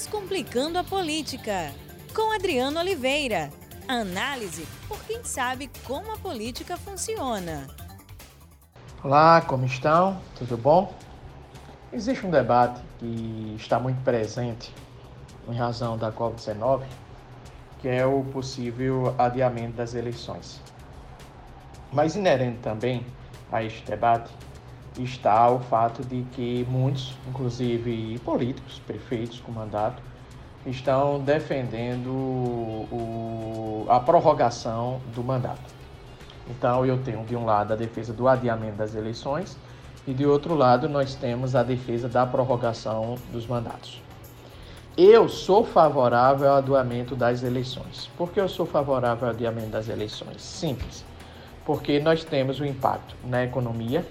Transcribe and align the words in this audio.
Descomplicando 0.00 0.78
a 0.78 0.82
Política, 0.82 1.74
com 2.14 2.32
Adriano 2.32 2.80
Oliveira. 2.80 3.50
Análise 3.86 4.66
por 4.88 4.98
quem 5.04 5.22
sabe 5.22 5.70
como 5.84 6.10
a 6.14 6.16
política 6.16 6.74
funciona. 6.78 7.66
Olá, 9.04 9.42
como 9.42 9.66
estão? 9.66 10.18
Tudo 10.38 10.56
bom? 10.56 10.94
Existe 11.92 12.26
um 12.26 12.30
debate 12.30 12.80
que 12.98 13.54
está 13.58 13.78
muito 13.78 14.02
presente 14.02 14.74
em 15.46 15.54
razão 15.54 15.98
da 15.98 16.10
Covid-19, 16.10 16.84
que 17.82 17.88
é 17.88 18.06
o 18.06 18.24
possível 18.24 19.14
adiamento 19.18 19.76
das 19.76 19.92
eleições. 19.92 20.62
Mas 21.92 22.16
inerente 22.16 22.60
também 22.60 23.04
a 23.52 23.62
este 23.62 23.84
debate 23.84 24.30
está 24.98 25.50
o 25.50 25.60
fato 25.60 26.02
de 26.04 26.22
que 26.32 26.66
muitos, 26.68 27.14
inclusive 27.28 28.18
políticos, 28.24 28.80
prefeitos 28.86 29.40
com 29.40 29.52
mandato, 29.52 30.02
estão 30.66 31.20
defendendo 31.20 32.10
o, 32.10 33.86
a 33.88 34.00
prorrogação 34.00 35.00
do 35.14 35.22
mandato. 35.22 35.80
Então 36.48 36.84
eu 36.84 36.98
tenho 36.98 37.24
de 37.24 37.36
um 37.36 37.44
lado 37.44 37.72
a 37.72 37.76
defesa 37.76 38.12
do 38.12 38.28
adiamento 38.28 38.76
das 38.76 38.94
eleições 38.94 39.56
e 40.06 40.12
de 40.12 40.26
outro 40.26 40.54
lado 40.54 40.88
nós 40.88 41.14
temos 41.14 41.54
a 41.54 41.62
defesa 41.62 42.08
da 42.08 42.26
prorrogação 42.26 43.16
dos 43.32 43.46
mandatos. 43.46 44.02
Eu 44.96 45.28
sou 45.28 45.64
favorável 45.64 46.50
ao 46.50 46.56
adiamento 46.56 47.14
das 47.14 47.42
eleições. 47.42 48.10
Por 48.18 48.30
que 48.30 48.40
eu 48.40 48.48
sou 48.48 48.66
favorável 48.66 49.28
ao 49.28 49.34
adiamento 49.34 49.68
das 49.68 49.88
eleições? 49.88 50.42
Simples. 50.42 51.04
Porque 51.64 52.00
nós 52.00 52.24
temos 52.24 52.58
o 52.58 52.66
impacto 52.66 53.14
na 53.24 53.44
economia, 53.44 54.04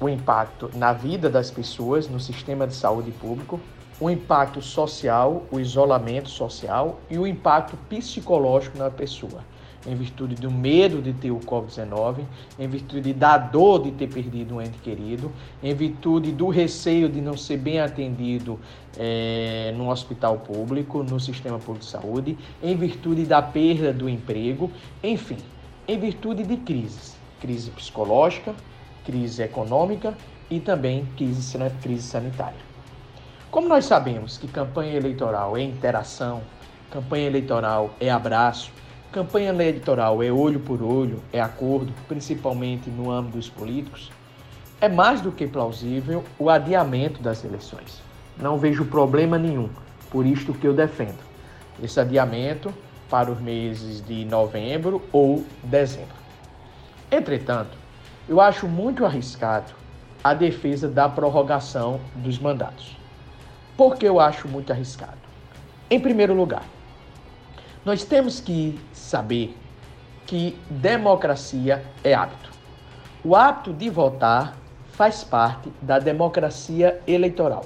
o 0.00 0.08
impacto 0.08 0.70
na 0.74 0.92
vida 0.92 1.28
das 1.28 1.50
pessoas, 1.50 2.08
no 2.08 2.18
sistema 2.18 2.66
de 2.66 2.74
saúde 2.74 3.10
público, 3.12 3.60
o 4.00 4.08
impacto 4.08 4.62
social, 4.62 5.44
o 5.50 5.60
isolamento 5.60 6.30
social 6.30 6.98
e 7.10 7.18
o 7.18 7.26
impacto 7.26 7.76
psicológico 7.88 8.78
na 8.78 8.88
pessoa, 8.88 9.44
em 9.86 9.94
virtude 9.94 10.36
do 10.36 10.50
medo 10.50 11.02
de 11.02 11.12
ter 11.12 11.30
o 11.30 11.38
Covid-19, 11.38 12.22
em 12.58 12.66
virtude 12.66 13.12
da 13.12 13.36
dor 13.36 13.82
de 13.82 13.90
ter 13.90 14.08
perdido 14.08 14.56
um 14.56 14.62
ente 14.62 14.78
querido, 14.78 15.30
em 15.62 15.74
virtude 15.74 16.32
do 16.32 16.48
receio 16.48 17.10
de 17.10 17.20
não 17.20 17.36
ser 17.36 17.58
bem 17.58 17.78
atendido 17.78 18.58
é, 18.96 19.74
no 19.76 19.90
hospital 19.90 20.38
público, 20.38 21.02
no 21.02 21.20
sistema 21.20 21.58
público 21.58 21.84
de 21.84 21.90
saúde, 21.90 22.38
em 22.62 22.74
virtude 22.74 23.26
da 23.26 23.42
perda 23.42 23.92
do 23.92 24.08
emprego, 24.08 24.70
enfim, 25.02 25.36
em 25.86 25.98
virtude 25.98 26.42
de 26.42 26.56
crises, 26.56 27.16
crise 27.38 27.70
psicológica, 27.70 28.54
crise 29.10 29.42
econômica 29.42 30.14
e 30.48 30.60
também 30.60 31.04
crise, 31.16 31.42
sanitária. 32.00 32.70
Como 33.50 33.68
nós 33.68 33.84
sabemos 33.84 34.38
que 34.38 34.46
campanha 34.46 34.94
eleitoral 34.94 35.56
é 35.56 35.62
interação, 35.62 36.42
campanha 36.92 37.26
eleitoral 37.26 37.90
é 38.00 38.08
abraço, 38.08 38.70
campanha 39.10 39.48
eleitoral 39.48 40.22
é 40.22 40.30
olho 40.30 40.60
por 40.60 40.80
olho, 40.80 41.20
é 41.32 41.40
acordo, 41.40 41.92
principalmente 42.06 42.88
no 42.88 43.10
âmbito 43.10 43.36
dos 43.36 43.48
políticos, 43.48 44.12
é 44.80 44.88
mais 44.88 45.20
do 45.20 45.32
que 45.32 45.48
plausível 45.48 46.24
o 46.38 46.48
adiamento 46.48 47.20
das 47.20 47.44
eleições. 47.44 48.00
Não 48.38 48.56
vejo 48.58 48.84
problema 48.84 49.36
nenhum, 49.36 49.68
por 50.08 50.24
isto 50.24 50.54
que 50.54 50.66
eu 50.66 50.72
defendo. 50.72 51.18
Esse 51.82 51.98
adiamento 51.98 52.72
para 53.10 53.30
os 53.30 53.40
meses 53.40 54.00
de 54.06 54.24
novembro 54.24 55.02
ou 55.12 55.44
dezembro. 55.64 56.14
Entretanto, 57.10 57.76
eu 58.30 58.40
acho 58.40 58.68
muito 58.68 59.04
arriscado 59.04 59.72
a 60.22 60.32
defesa 60.32 60.86
da 60.88 61.08
prorrogação 61.08 61.98
dos 62.14 62.38
mandatos. 62.38 62.96
Por 63.76 63.96
que 63.96 64.06
eu 64.06 64.20
acho 64.20 64.46
muito 64.46 64.72
arriscado? 64.72 65.18
Em 65.90 65.98
primeiro 65.98 66.32
lugar, 66.32 66.62
nós 67.84 68.04
temos 68.04 68.40
que 68.40 68.78
saber 68.92 69.58
que 70.26 70.56
democracia 70.70 71.84
é 72.04 72.14
hábito. 72.14 72.50
O 73.24 73.34
hábito 73.34 73.72
de 73.72 73.90
votar 73.90 74.56
faz 74.92 75.24
parte 75.24 75.68
da 75.82 75.98
democracia 75.98 77.02
eleitoral. 77.08 77.64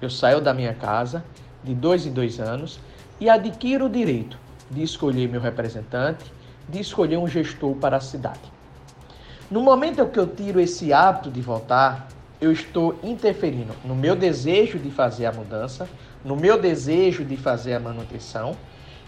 Eu 0.00 0.08
saio 0.08 0.40
da 0.40 0.54
minha 0.54 0.72
casa 0.72 1.22
de 1.62 1.74
dois 1.74 2.06
em 2.06 2.12
dois 2.12 2.40
anos 2.40 2.80
e 3.20 3.28
adquiro 3.28 3.86
o 3.86 3.90
direito 3.90 4.38
de 4.70 4.82
escolher 4.82 5.28
meu 5.28 5.40
representante, 5.40 6.32
de 6.66 6.80
escolher 6.80 7.18
um 7.18 7.28
gestor 7.28 7.74
para 7.74 7.98
a 7.98 8.00
cidade. 8.00 8.61
No 9.52 9.60
momento 9.60 10.06
que 10.06 10.18
eu 10.18 10.26
tiro 10.26 10.58
esse 10.58 10.94
hábito 10.94 11.30
de 11.30 11.42
votar, 11.42 12.08
eu 12.40 12.50
estou 12.50 12.98
interferindo 13.02 13.74
no 13.84 13.94
meu 13.94 14.16
desejo 14.16 14.78
de 14.78 14.90
fazer 14.90 15.26
a 15.26 15.32
mudança, 15.32 15.86
no 16.24 16.34
meu 16.34 16.58
desejo 16.58 17.22
de 17.22 17.36
fazer 17.36 17.74
a 17.74 17.78
manutenção 17.78 18.56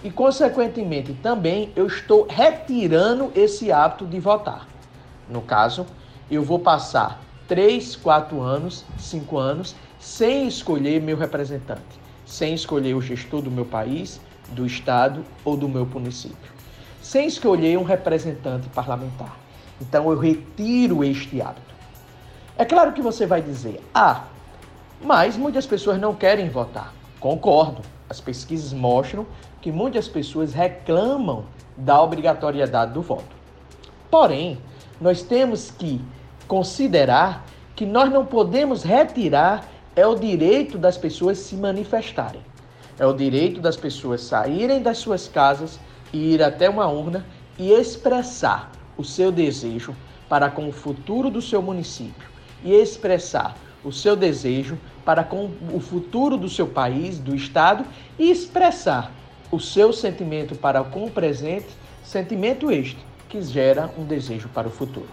e, 0.05 0.11
consequentemente, 0.11 1.15
também 1.15 1.73
eu 1.75 1.87
estou 1.87 2.27
retirando 2.29 3.33
esse 3.35 3.73
hábito 3.73 4.05
de 4.05 4.21
votar. 4.21 4.69
No 5.31 5.41
caso, 5.41 5.87
eu 6.31 6.43
vou 6.43 6.59
passar 6.59 7.23
3, 7.49 7.97
4 7.97 8.39
anos, 8.39 8.85
5 8.99 9.39
anos 9.39 9.75
sem 9.99 10.47
escolher 10.47 11.01
meu 11.01 11.17
representante, 11.17 11.99
sem 12.27 12.53
escolher 12.53 12.93
o 12.93 13.01
gestor 13.01 13.41
do 13.41 13.51
meu 13.51 13.65
país, 13.65 14.21
do 14.51 14.67
estado 14.67 15.25
ou 15.43 15.57
do 15.57 15.71
meu 15.71 15.87
município, 15.87 16.53
sem 17.01 17.27
escolher 17.27 17.79
um 17.79 17.83
representante 17.83 18.69
parlamentar. 18.69 19.44
Então 19.81 20.11
eu 20.11 20.19
retiro 20.19 21.03
este 21.05 21.41
hábito. 21.41 21.75
É 22.57 22.65
claro 22.65 22.93
que 22.93 23.03
você 23.03 23.27
vai 23.27 23.43
dizer, 23.43 23.83
ah, 23.95 24.25
mas 25.03 25.37
muitas 25.37 25.67
pessoas 25.67 26.01
não 26.01 26.15
querem 26.15 26.49
votar. 26.49 26.95
Concordo. 27.19 27.83
As 28.09 28.21
pesquisas 28.21 28.73
mostram 28.73 29.27
que 29.61 29.73
muitas 29.73 30.07
pessoas 30.07 30.53
reclamam 30.53 31.45
da 31.77 32.01
obrigatoriedade 32.01 32.93
do 32.93 33.03
voto. 33.03 33.35
Porém, 34.11 34.59
nós 35.01 35.23
temos 35.23 35.71
que 35.71 36.01
considerar 36.47 37.45
que 37.75 37.85
nós 37.85 38.13
não 38.13 38.25
podemos 38.25 38.83
retirar 38.83 39.65
é 39.97 40.07
o 40.07 40.15
direito 40.15 40.77
das 40.79 40.97
pessoas 40.97 41.39
se 41.39 41.57
manifestarem. 41.57 42.43
É 42.99 43.07
o 43.07 43.13
direito 43.13 43.61
das 43.61 43.77
pessoas 43.77 44.21
saírem 44.23 44.83
das 44.83 44.99
suas 44.99 45.27
casas 45.27 45.81
e 46.13 46.35
ir 46.35 46.43
até 46.43 46.69
uma 46.69 46.87
urna 46.87 47.25
e 47.59 47.73
expressar 47.73 48.71
o 48.97 49.05
seu 49.05 49.31
desejo 49.33 49.95
para 50.29 50.51
com 50.51 50.69
o 50.69 50.73
futuro 50.73 51.31
do 51.31 51.43
seu 51.43 51.61
município 51.63 52.29
e 52.63 52.73
expressar 52.73 53.57
o 53.85 53.93
seu 53.93 54.17
desejo 54.17 54.79
para 55.05 55.23
com 55.23 55.51
o 55.73 55.79
futuro 55.79 56.37
do 56.37 56.49
seu 56.49 56.67
país, 56.67 57.19
do 57.19 57.35
estado 57.35 57.85
e 58.19 58.31
expressar 58.31 59.13
o 59.51 59.61
seu 59.61 59.93
sentimento 59.93 60.55
para 60.55 60.83
com 60.83 61.05
o 61.05 61.11
presente, 61.11 61.69
sentimento 62.03 62.71
este 62.71 62.99
que 63.29 63.43
gera 63.43 63.91
um 63.99 64.05
desejo 64.05 64.49
para 64.49 64.69
o 64.69 64.71
futuro. 64.71 65.09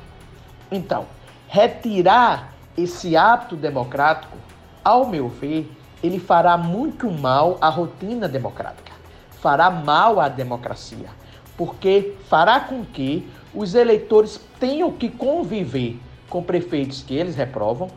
Então, 0.72 1.06
retirar 1.48 2.54
esse 2.78 3.18
hábito 3.18 3.56
democrático, 3.56 4.38
ao 4.84 5.08
meu 5.08 5.28
ver, 5.28 5.70
ele 6.02 6.20
fará 6.20 6.58
muito 6.58 7.12
mal 7.12 7.58
à 7.60 7.70
rotina 7.70 8.28
democrática, 8.28 8.92
fará 9.30 9.70
mal 9.70 10.20
à 10.20 10.30
democracia, 10.30 11.10
porque 11.58 12.16
fará 12.30 12.60
com 12.60 12.86
que 12.86 13.30
os 13.54 13.76
eleitores 13.76 14.40
tenham 14.60 14.92
que 14.92 15.10
conviver 15.10 16.00
com 16.30 16.42
prefeitos 16.42 17.04
que 17.04 17.16
eles 17.16 17.36
reprovam, 17.36 17.90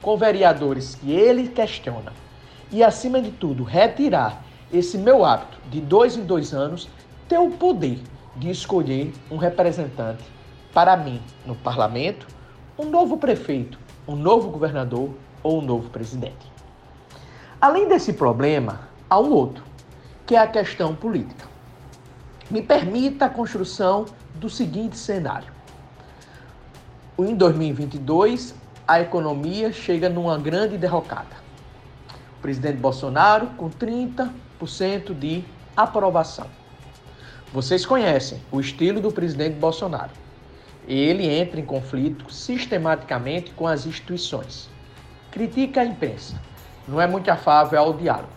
com 0.00 0.16
vereadores 0.16 0.94
que 0.94 1.12
eles 1.12 1.48
questionam 1.48 2.12
e, 2.72 2.82
acima 2.82 3.20
de 3.20 3.30
tudo, 3.30 3.64
retirar 3.64 4.44
esse 4.72 4.96
meu 4.96 5.24
hábito 5.24 5.58
de 5.68 5.80
dois 5.80 6.16
em 6.16 6.22
dois 6.22 6.54
anos, 6.54 6.88
ter 7.28 7.38
o 7.38 7.50
poder 7.50 7.98
de 8.36 8.50
escolher 8.50 9.12
um 9.30 9.36
representante 9.36 10.22
para 10.72 10.96
mim 10.96 11.20
no 11.44 11.54
parlamento, 11.56 12.26
um 12.78 12.84
novo 12.84 13.16
prefeito, 13.16 13.78
um 14.06 14.14
novo 14.14 14.48
governador 14.50 15.10
ou 15.42 15.58
um 15.58 15.62
novo 15.62 15.90
presidente. 15.90 16.50
Além 17.60 17.88
desse 17.88 18.12
problema, 18.12 18.88
há 19.08 19.18
um 19.18 19.32
outro, 19.32 19.64
que 20.24 20.36
é 20.36 20.38
a 20.38 20.46
questão 20.46 20.94
política. 20.94 21.48
Me 22.48 22.62
permita 22.62 23.26
a 23.26 23.30
construção 23.30 24.06
do 24.40 24.48
seguinte 24.48 24.96
cenário. 24.96 25.52
Em 27.18 27.34
2022, 27.36 28.54
a 28.88 29.00
economia 29.00 29.70
chega 29.70 30.08
numa 30.08 30.38
grande 30.38 30.78
derrocada. 30.78 31.36
O 32.38 32.40
presidente 32.40 32.78
Bolsonaro 32.78 33.48
com 33.58 33.68
30% 33.68 35.14
de 35.14 35.44
aprovação. 35.76 36.46
Vocês 37.52 37.84
conhecem 37.84 38.40
o 38.50 38.58
estilo 38.58 39.00
do 39.00 39.12
presidente 39.12 39.56
Bolsonaro. 39.56 40.10
Ele 40.88 41.28
entra 41.28 41.60
em 41.60 41.64
conflito 41.64 42.32
sistematicamente 42.32 43.52
com 43.52 43.66
as 43.66 43.84
instituições. 43.84 44.70
Critica 45.30 45.82
a 45.82 45.84
imprensa 45.84 46.40
não 46.88 47.00
é 47.00 47.06
muito 47.06 47.30
afável 47.30 47.78
ao 47.78 47.92
diálogo. 47.92 48.32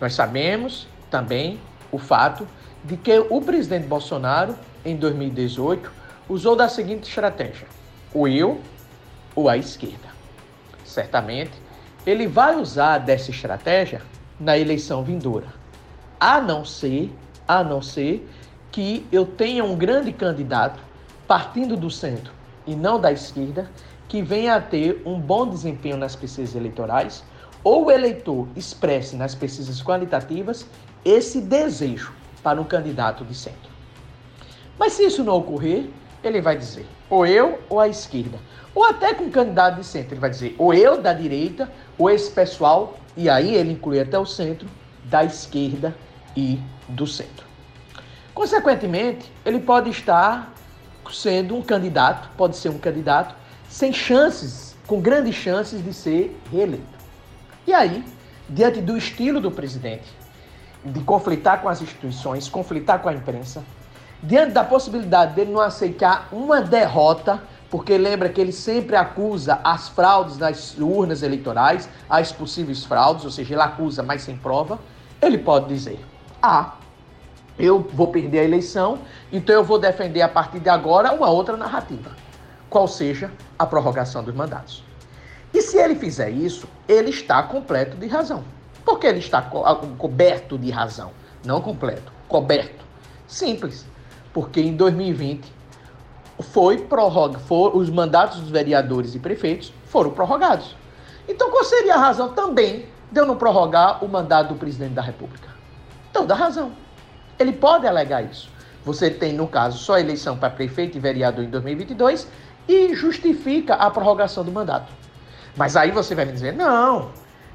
Nós 0.00 0.14
sabemos 0.14 0.88
também 1.08 1.60
o 1.92 1.98
fato 1.98 2.46
de 2.84 2.96
que 2.96 3.18
o 3.18 3.40
presidente 3.40 3.86
Bolsonaro, 3.86 4.56
em 4.84 4.96
2018, 4.96 5.90
usou 6.28 6.56
da 6.56 6.68
seguinte 6.68 7.08
estratégia: 7.08 7.66
o 8.12 8.26
eu 8.26 8.60
ou 9.34 9.48
a 9.48 9.56
esquerda. 9.56 10.08
Certamente, 10.84 11.52
ele 12.04 12.26
vai 12.26 12.56
usar 12.56 12.98
dessa 12.98 13.30
estratégia 13.30 14.02
na 14.38 14.58
eleição 14.58 15.04
vindoura. 15.04 15.46
A 16.18 16.40
não 16.40 16.64
ser, 16.64 17.12
a 17.46 17.62
não 17.62 17.80
ser 17.80 18.28
que 18.70 19.06
eu 19.12 19.24
tenha 19.24 19.64
um 19.64 19.76
grande 19.76 20.12
candidato 20.12 20.80
partindo 21.26 21.76
do 21.76 21.90
centro 21.90 22.32
e 22.66 22.74
não 22.74 23.00
da 23.00 23.12
esquerda, 23.12 23.70
que 24.08 24.22
venha 24.22 24.56
a 24.56 24.60
ter 24.60 25.00
um 25.06 25.18
bom 25.18 25.48
desempenho 25.48 25.96
nas 25.96 26.14
pesquisas 26.14 26.54
eleitorais, 26.54 27.24
ou 27.64 27.86
o 27.86 27.90
eleitor 27.90 28.46
expresse 28.54 29.16
nas 29.16 29.34
pesquisas 29.34 29.82
qualitativas 29.82 30.66
esse 31.04 31.40
desejo 31.40 32.12
para 32.42 32.60
um 32.60 32.64
candidato 32.64 33.24
de 33.24 33.34
centro. 33.34 33.70
Mas 34.78 34.94
se 34.94 35.04
isso 35.04 35.22
não 35.22 35.36
ocorrer, 35.36 35.86
ele 36.22 36.40
vai 36.40 36.56
dizer 36.56 36.86
ou 37.12 37.26
eu 37.26 37.60
ou 37.68 37.78
a 37.78 37.88
esquerda. 37.88 38.38
Ou 38.74 38.86
até 38.86 39.12
com 39.12 39.24
um 39.24 39.30
candidato 39.30 39.76
de 39.76 39.84
centro, 39.84 40.14
ele 40.14 40.20
vai 40.20 40.30
dizer 40.30 40.54
ou 40.58 40.72
eu 40.72 41.00
da 41.00 41.12
direita, 41.12 41.70
ou 41.98 42.08
esse 42.08 42.30
pessoal, 42.30 42.96
e 43.14 43.28
aí 43.28 43.54
ele 43.54 43.72
inclui 43.72 44.00
até 44.00 44.18
o 44.18 44.24
centro, 44.24 44.66
da 45.04 45.22
esquerda 45.22 45.94
e 46.34 46.58
do 46.88 47.06
centro. 47.06 47.44
Consequentemente, 48.32 49.30
ele 49.44 49.60
pode 49.60 49.90
estar 49.90 50.50
sendo 51.12 51.54
um 51.54 51.60
candidato, 51.60 52.30
pode 52.34 52.56
ser 52.56 52.70
um 52.70 52.78
candidato 52.78 53.34
sem 53.68 53.92
chances, 53.92 54.74
com 54.86 55.00
grandes 55.00 55.34
chances 55.34 55.84
de 55.84 55.92
ser 55.92 56.34
reeleito. 56.50 56.86
E 57.66 57.74
aí, 57.74 58.02
diante 58.48 58.80
do 58.80 58.96
estilo 58.96 59.38
do 59.38 59.50
presidente, 59.50 60.04
de 60.84 61.00
conflitar 61.00 61.60
com 61.60 61.68
as 61.68 61.80
instituições, 61.80 62.48
conflitar 62.48 63.00
com 63.00 63.08
a 63.08 63.12
imprensa, 63.12 63.62
diante 64.22 64.52
da 64.52 64.64
possibilidade 64.64 65.34
dele 65.34 65.52
não 65.52 65.60
aceitar 65.60 66.28
uma 66.32 66.60
derrota, 66.60 67.42
porque 67.70 67.96
lembra 67.96 68.28
que 68.28 68.40
ele 68.40 68.52
sempre 68.52 68.96
acusa 68.96 69.60
as 69.64 69.88
fraudes 69.88 70.36
nas 70.36 70.76
urnas 70.78 71.22
eleitorais, 71.22 71.88
as 72.08 72.30
possíveis 72.30 72.84
fraudes, 72.84 73.24
ou 73.24 73.30
seja, 73.30 73.54
ele 73.54 73.62
acusa, 73.62 74.02
mas 74.02 74.22
sem 74.22 74.36
prova, 74.36 74.78
ele 75.20 75.38
pode 75.38 75.68
dizer: 75.68 76.04
Ah, 76.42 76.74
eu 77.58 77.80
vou 77.92 78.08
perder 78.08 78.40
a 78.40 78.44
eleição, 78.44 78.98
então 79.32 79.54
eu 79.54 79.64
vou 79.64 79.78
defender 79.78 80.22
a 80.22 80.28
partir 80.28 80.58
de 80.58 80.68
agora 80.68 81.12
uma 81.12 81.30
outra 81.30 81.56
narrativa, 81.56 82.10
qual 82.68 82.86
seja 82.88 83.30
a 83.58 83.64
prorrogação 83.64 84.22
dos 84.22 84.34
mandatos. 84.34 84.84
E 85.54 85.60
se 85.60 85.76
ele 85.76 85.94
fizer 85.94 86.30
isso, 86.30 86.66
ele 86.88 87.10
está 87.10 87.42
completo 87.42 87.96
de 87.96 88.06
razão. 88.06 88.42
Por 88.84 88.98
que 88.98 89.06
ele 89.06 89.18
está 89.18 89.42
co 89.42 89.62
coberto 89.98 90.58
de 90.58 90.70
razão? 90.70 91.10
Não 91.44 91.60
completo, 91.60 92.12
coberto. 92.28 92.84
Simples 93.26 93.86
porque 94.32 94.60
em 94.60 94.74
2020 94.74 95.52
foi 96.40 96.78
prorroga, 96.78 97.38
for, 97.38 97.76
os 97.76 97.90
mandatos 97.90 98.40
dos 98.40 98.50
vereadores 98.50 99.14
e 99.14 99.18
prefeitos 99.18 99.72
foram 99.86 100.10
prorrogados. 100.10 100.74
Então, 101.28 101.50
qual 101.50 101.64
seria 101.64 101.94
a 101.94 101.98
razão 101.98 102.30
também 102.32 102.86
de 103.10 103.20
eu 103.20 103.26
não 103.26 103.36
prorrogar 103.36 104.04
o 104.04 104.08
mandato 104.08 104.48
do 104.48 104.54
presidente 104.54 104.94
da 104.94 105.02
República? 105.02 105.48
Dá 106.26 106.34
razão. 106.34 106.72
Ele 107.38 107.52
pode 107.52 107.86
alegar 107.86 108.22
isso. 108.22 108.48
Você 108.84 109.10
tem, 109.10 109.32
no 109.32 109.46
caso, 109.46 109.78
só 109.78 109.98
eleição 109.98 110.36
para 110.36 110.50
prefeito 110.50 110.96
e 110.96 111.00
vereador 111.00 111.44
em 111.44 111.50
2022 111.50 112.28
e 112.68 112.94
justifica 112.94 113.74
a 113.74 113.90
prorrogação 113.90 114.44
do 114.44 114.52
mandato. 114.52 114.92
Mas 115.56 115.76
aí 115.76 115.90
você 115.90 116.14
vai 116.14 116.24
me 116.24 116.32
dizer, 116.32 116.52
não, 116.52 117.10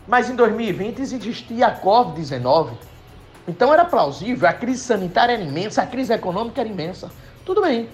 mas 0.07 0.30
em 0.30 0.36
2020 0.36 1.00
existia 1.00 1.68
a 1.68 1.81
Covid-19 1.81 2.71
então 3.48 3.74
era 3.74 3.86
plausível, 3.86 4.48
a 4.48 4.51
crise 4.51 4.80
sanitária 4.80 5.31
era 5.31 5.42
imensa, 5.42 5.81
a 5.81 5.88
crise 5.88 6.12
econômica 6.12 6.59
era 6.59 6.69
imensa. 6.69 7.09
Tudo 7.45 7.62
bem. 7.62 7.88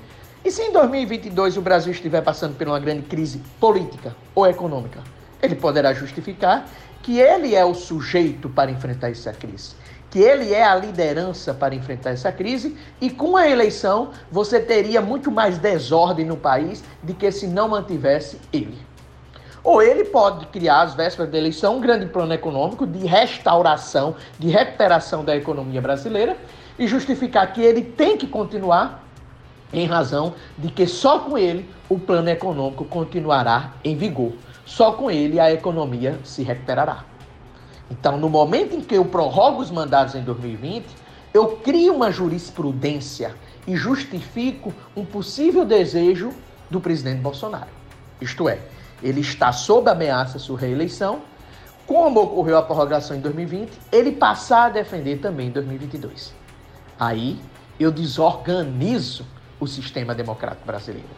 E 0.44 0.50
se 0.50 0.64
em 0.64 0.72
2022 0.72 1.58
o 1.58 1.62
Brasil 1.62 1.92
estiver 1.92 2.22
passando 2.22 2.58
por 2.58 2.68
uma 2.68 2.80
grande 2.80 3.04
crise 3.04 3.40
política 3.60 4.16
ou 4.34 4.48
econômica? 4.48 5.02
Ele 5.42 5.56
poderá 5.56 5.94
justificar 5.94 6.68
que 7.04 7.20
ele 7.20 7.54
é 7.54 7.64
o 7.64 7.76
sujeito 7.76 8.50
para 8.50 8.72
enfrentar 8.72 9.12
essa 9.12 9.32
crise, 9.32 9.76
que 10.10 10.20
ele 10.20 10.54
é 10.54 10.64
a 10.64 10.76
liderança 10.76 11.54
para 11.54 11.76
enfrentar 11.76 12.12
essa 12.12 12.32
crise, 12.32 12.76
e 13.00 13.12
com 13.12 13.38
a 13.38 13.48
eleição 13.48 14.10
você 14.32 14.60
teria 14.60 15.02
muito 15.02 15.30
mais 15.30 15.58
desordem 15.60 16.26
no 16.26 16.38
país 16.38 16.84
do 17.04 17.14
que 17.14 17.32
se 17.32 17.46
não 17.46 17.68
mantivesse 17.68 18.40
ele. 18.52 18.78
Ou 19.64 19.82
ele 19.82 20.04
pode 20.04 20.46
criar, 20.48 20.82
às 20.82 20.94
vésperas 20.94 21.32
da 21.32 21.38
eleição, 21.38 21.78
um 21.78 21.82
grande 21.82 22.06
plano 22.08 22.34
econômico 22.34 22.86
de 22.86 23.06
restauração, 23.06 24.16
de 24.38 24.50
recuperação 24.50 25.24
da 25.24 25.36
economia 25.36 25.82
brasileira 25.82 26.38
e 26.78 26.86
justificar 26.86 27.54
que 27.54 27.62
ele 27.62 27.82
tem 27.82 28.18
que 28.18 28.28
continuar 28.28 29.04
em 29.72 29.86
razão 29.86 30.36
de 30.58 30.70
que 30.70 30.86
só 30.86 31.20
com 31.20 31.38
ele 31.38 31.70
o 31.90 31.98
plano 31.98 32.30
econômico 32.30 32.84
continuará 32.86 33.74
em 33.84 33.96
vigor. 33.96 34.34
Só 34.66 34.92
com 34.92 35.10
ele 35.10 35.40
a 35.40 35.52
economia 35.52 36.20
se 36.24 36.44
recuperará. 36.44 37.06
Então, 37.90 38.18
no 38.18 38.30
momento 38.30 38.76
em 38.76 38.82
que 38.82 38.96
eu 38.96 39.06
prorrogo 39.06 39.62
os 39.62 39.72
mandados 39.72 40.16
em 40.16 40.24
2020, 40.24 40.86
eu 41.34 41.58
crio 41.58 41.96
uma 41.96 42.12
jurisprudência 42.12 43.36
e 43.66 43.76
justifico 43.76 44.74
um 44.96 45.06
possível 45.06 45.66
desejo 45.66 46.32
do 46.70 46.80
presidente 46.80 47.22
Bolsonaro. 47.22 47.68
Isto 48.22 48.48
é, 48.48 48.60
ele 49.04 49.20
está 49.20 49.52
sob 49.52 49.90
ameaça 49.90 50.40
sua 50.40 50.58
reeleição, 50.58 51.22
como 51.86 52.22
ocorreu 52.22 52.58
a 52.58 52.62
prorrogação 52.62 53.18
em 53.18 53.20
2020, 53.20 53.72
ele 53.92 54.14
passar 54.14 54.68
a 54.68 54.70
defender 54.70 55.20
também 55.20 55.50
em 55.50 55.52
2022. 55.52 56.34
Aí 56.98 57.38
eu 57.78 57.92
desorganizo 57.92 59.26
o 59.60 59.68
sistema 59.68 60.16
democrático 60.16 60.66
brasileiro. 60.66 61.10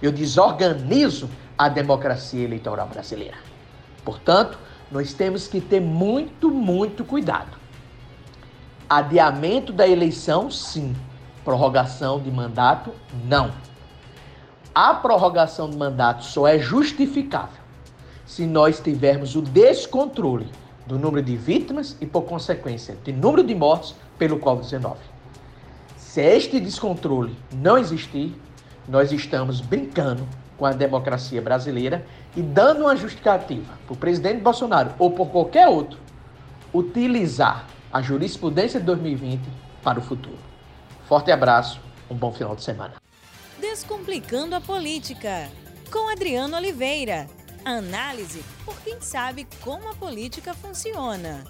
Eu 0.00 0.12
desorganizo 0.12 1.28
a 1.58 1.68
democracia 1.68 2.44
eleitoral 2.44 2.86
brasileira. 2.86 3.36
Portanto, 4.04 4.58
nós 4.90 5.12
temos 5.12 5.48
que 5.48 5.60
ter 5.60 5.80
muito, 5.80 6.50
muito 6.50 7.04
cuidado. 7.04 7.56
Adiamento 8.88 9.72
da 9.72 9.88
eleição, 9.88 10.50
sim. 10.50 10.94
Prorrogação 11.44 12.20
de 12.20 12.30
mandato, 12.30 12.92
não 13.24 13.50
a 14.74 14.94
prorrogação 14.94 15.68
do 15.68 15.76
mandato 15.76 16.24
só 16.24 16.46
é 16.46 16.58
justificável 16.58 17.60
se 18.24 18.46
nós 18.46 18.80
tivermos 18.80 19.36
o 19.36 19.42
descontrole 19.42 20.48
do 20.86 20.98
número 20.98 21.24
de 21.24 21.36
vítimas 21.36 21.96
e, 22.00 22.06
por 22.06 22.22
consequência, 22.22 22.96
de 23.04 23.12
número 23.12 23.44
de 23.44 23.54
mortes 23.54 23.94
pelo 24.18 24.38
Covid-19. 24.38 24.96
Se 25.96 26.22
este 26.22 26.58
descontrole 26.58 27.36
não 27.52 27.76
existir, 27.76 28.34
nós 28.88 29.12
estamos 29.12 29.60
brincando 29.60 30.26
com 30.56 30.64
a 30.64 30.72
democracia 30.72 31.42
brasileira 31.42 32.06
e 32.36 32.42
dando 32.42 32.82
uma 32.82 32.96
justificativa 32.96 33.74
para 33.86 33.94
o 33.94 33.96
presidente 33.96 34.40
Bolsonaro 34.40 34.92
ou 34.98 35.10
por 35.10 35.28
qualquer 35.28 35.68
outro 35.68 35.98
utilizar 36.72 37.66
a 37.92 38.00
jurisprudência 38.00 38.80
de 38.80 38.86
2020 38.86 39.42
para 39.82 39.98
o 39.98 40.02
futuro. 40.02 40.38
Forte 41.06 41.30
abraço, 41.30 41.80
um 42.10 42.14
bom 42.14 42.32
final 42.32 42.56
de 42.56 42.62
semana. 42.62 43.01
Descomplicando 43.72 44.54
a 44.54 44.60
Política, 44.60 45.50
com 45.90 46.06
Adriano 46.10 46.58
Oliveira. 46.58 47.26
Análise 47.64 48.44
por 48.66 48.78
quem 48.82 49.00
sabe 49.00 49.48
como 49.62 49.88
a 49.88 49.94
política 49.94 50.52
funciona. 50.52 51.42